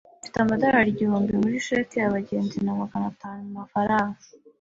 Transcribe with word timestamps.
Mfite 0.21 0.37
amadorari 0.41 0.89
igihumbi 0.91 1.31
muri 1.41 1.57
cheque 1.67 1.95
yabagenzi 1.99 2.57
na 2.61 2.73
magana 2.79 3.05
atanu 3.13 3.41
mumafaranga. 3.47 4.19